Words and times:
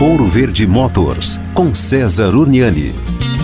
Ouro 0.00 0.26
Verde 0.26 0.64
Motors, 0.64 1.40
com 1.52 1.74
César 1.74 2.32
Urniani. 2.32 2.94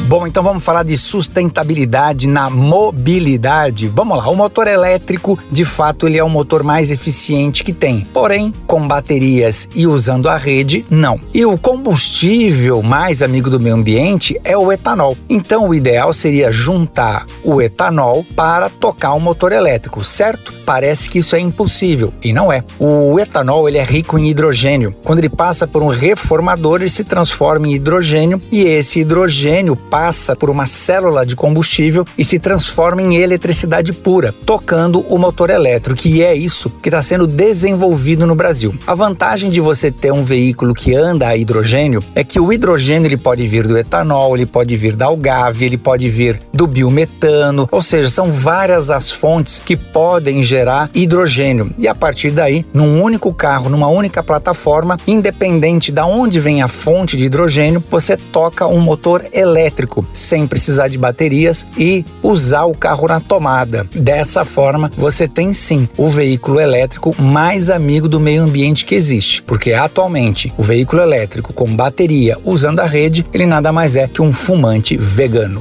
Bom, 0.07 0.25
então 0.25 0.41
vamos 0.41 0.63
falar 0.63 0.85
de 0.85 0.97
sustentabilidade 0.97 2.29
na 2.29 2.49
mobilidade. 2.49 3.89
Vamos 3.89 4.19
lá, 4.19 4.29
o 4.29 4.37
motor 4.37 4.69
elétrico, 4.69 5.37
de 5.51 5.65
fato, 5.65 6.07
ele 6.07 6.19
é 6.19 6.23
o 6.23 6.29
motor 6.29 6.63
mais 6.63 6.93
eficiente 6.93 7.65
que 7.65 7.73
tem. 7.73 8.03
Porém, 8.13 8.53
com 8.67 8.87
baterias 8.87 9.69
e 9.75 9.87
usando 9.87 10.29
a 10.29 10.37
rede, 10.37 10.85
não. 10.89 11.19
E 11.33 11.45
o 11.45 11.59
combustível 11.59 12.83
mais 12.83 13.23
amigo 13.23 13.51
do 13.51 13.59
meio 13.59 13.75
ambiente 13.75 14.39
é 14.45 14.57
o 14.57 14.71
etanol. 14.71 15.17
Então, 15.29 15.69
o 15.69 15.75
ideal 15.75 16.13
seria 16.13 16.53
juntar 16.53 17.27
o 17.43 17.61
etanol 17.61 18.25
para 18.37 18.69
tocar 18.69 19.15
um 19.15 19.21
motor 19.21 19.51
elétrico, 19.51 20.05
certo? 20.05 20.53
Parece 20.65 21.11
que 21.11 21.19
isso 21.19 21.37
é 21.37 21.41
impossível 21.41 22.13
e 22.23 22.33
não 22.33 22.53
é. 22.53 22.65
O 22.79 23.19
etanol 23.21 23.69
ele 23.69 23.79
é 23.79 23.85
rico 23.85 24.19
em 24.19 24.29
hidrogênio. 24.29 24.95
Quando 25.05 25.19
ele 25.19 25.29
passa 25.29 25.67
por 25.67 25.83
um 25.83 25.89
reformador, 25.89 26.81
ele 26.81 26.89
se 26.89 27.05
transforma 27.05 27.69
em 27.69 27.75
hidrogênio 27.75 28.41
e 28.51 28.63
esse 28.63 29.01
hidrogênio 29.01 29.77
passa 29.77 30.35
por 30.35 30.51
uma 30.51 30.67
célula 30.67 31.27
de 31.27 31.37
combustível 31.37 32.05
e 32.17 32.25
se 32.25 32.39
transforma 32.39 33.03
em 33.03 33.17
eletricidade 33.17 33.93
pura, 33.93 34.35
tocando 34.45 35.01
o 35.09 35.19
motor 35.19 35.51
elétrico, 35.51 36.07
e 36.07 36.23
é 36.23 36.35
isso 36.35 36.71
que 36.83 36.89
está 36.89 37.03
sendo 37.03 37.27
desenvolvido 37.27 38.27
no 38.27 38.35
Brasil. 38.35 38.75
A 38.87 38.95
vantagem 38.95 39.51
de 39.51 39.61
você 39.61 39.91
ter 39.91 40.13
um 40.13 40.23
veículo 40.23 40.75
que 40.75 40.95
anda 40.95 41.29
a 41.29 41.37
hidrogênio 41.37 42.03
é 42.15 42.25
que 42.25 42.41
o 42.41 42.53
hidrogênio 42.53 43.09
ele 43.09 43.17
pode 43.17 43.47
vir 43.47 43.67
do 43.67 43.77
etanol, 43.77 44.37
ele 44.37 44.47
pode 44.47 44.75
vir 44.77 44.97
da 44.97 45.07
algave, 45.07 45.65
ele 45.65 45.77
pode 45.77 46.09
vir 46.09 46.41
do 46.53 46.67
biometano, 46.67 47.69
ou 47.71 47.83
seja, 47.83 48.09
são 48.09 48.33
várias 48.33 48.91
as 48.91 49.11
fontes 49.11 49.61
que 49.65 49.77
podem 49.77 50.43
gerar 50.43 50.54
hidrogênio. 50.95 51.71
E 51.79 51.89
a 51.89 51.95
partir 51.95 52.31
daí, 52.31 52.65
num 52.73 53.03
único 53.03 53.33
carro, 53.33 53.69
numa 53.69 53.89
única 53.89 54.23
plataforma, 54.23 54.99
independente 55.07 55.91
de 55.91 56.01
onde 56.01 56.39
vem 56.41 56.63
a 56.63 56.69
fonte 56.69 57.17
de 57.17 57.27
hidrogênio, 57.27 57.83
você 57.91 58.17
toca 58.17 58.67
um 58.67 58.81
motor 58.81 59.25
elétrico 59.33 60.07
sem 60.13 60.47
precisar 60.47 60.89
de 60.89 60.99
baterias 60.99 61.67
e 61.77 62.05
usar 62.23 62.65
o 62.65 62.75
carro 62.75 63.09
na 63.09 63.21
tomada. 63.21 63.89
Dessa 63.95 64.45
forma, 64.45 64.91
você 64.97 65.27
tem 65.27 65.53
sim 65.53 65.89
o 65.97 66.09
veículo 66.09 66.61
elétrico 66.61 67.15
mais 67.21 67.71
amigo 67.71 68.09
do 68.09 68.21
meio 68.21 68.43
ambiente 68.43 68.85
que 68.85 68.95
existe, 68.95 69.43
porque 69.43 69.73
atualmente 69.73 70.53
o 70.57 70.63
veículo 70.63 71.03
elétrico 71.03 71.53
com 71.53 71.67
bateria 71.75 72.39
usando 72.45 72.81
a 72.81 72.87
rede, 72.87 73.27
ele 73.33 73.47
nada 73.47 73.73
mais 73.73 73.97
é 73.97 74.07
que 74.07 74.23
um 74.23 74.33
fumante 74.33 74.97
vegano. 74.97 75.61